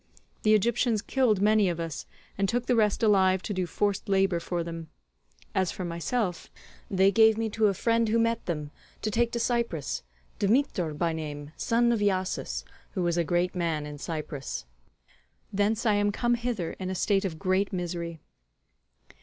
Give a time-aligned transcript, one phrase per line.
[0.41, 4.39] The Egyptians killed many of us, and took the rest alive to do forced labour
[4.39, 4.89] for them;
[5.53, 6.49] as for myself,
[6.89, 8.71] they gave me to a friend who met them,
[9.03, 10.01] to take to Cyprus,
[10.39, 14.65] Dmetor by name, son of Iasus, who was a great man in Cyprus.
[15.53, 18.19] Thence I am come hither in a state of great misery."